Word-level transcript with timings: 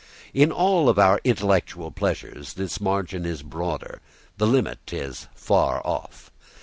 In 0.33 0.51
all 0.51 0.99
our 0.99 1.21
intellectual 1.23 1.91
pleasures 1.91 2.53
the 2.53 2.75
margin 2.81 3.23
is 3.23 3.43
broader, 3.43 4.01
the 4.37 4.47
limit 4.47 4.79
is 4.91 5.27
far 5.35 5.79
off. 5.85 6.31